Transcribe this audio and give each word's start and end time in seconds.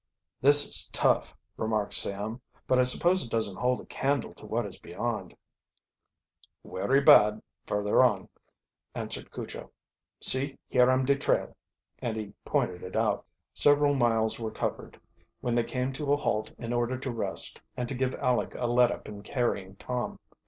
"This 0.41 0.65
is 0.65 0.89
tough," 0.89 1.35
remarked 1.57 1.93
Sam. 1.93 2.41
"But 2.65 2.79
I 2.79 2.83
suppose 2.85 3.23
it 3.23 3.29
doesn't 3.29 3.59
hold 3.59 3.81
a 3.81 3.85
candle 3.85 4.33
to 4.33 4.47
what 4.47 4.65
is 4.65 4.79
beyond." 4.79 5.37
"Werry 6.63 6.99
bad 6.99 7.39
further 7.67 8.01
on," 8.01 8.27
answered 8.95 9.31
Cujo. 9.31 9.69
"See, 10.19 10.57
here 10.67 10.89
am 10.89 11.05
de 11.05 11.15
trail," 11.15 11.55
and 11.99 12.17
he 12.17 12.33
pointed 12.45 12.81
it 12.81 12.95
out. 12.95 13.27
Several 13.53 13.93
miles 13.93 14.39
were 14.39 14.49
covered, 14.49 14.99
when 15.39 15.53
they 15.53 15.63
came 15.63 15.93
to 15.93 16.13
a 16.13 16.17
halt 16.17 16.51
in 16.57 16.73
order 16.73 16.97
to 16.97 17.11
rest 17.11 17.61
and 17.77 17.87
to 17.87 17.93
give 17.93 18.15
Aleck 18.19 18.55
a 18.55 18.65
let 18.65 18.89
up 18.89 19.07
in 19.07 19.21
carrying 19.21 19.75
Tom. 19.75 20.17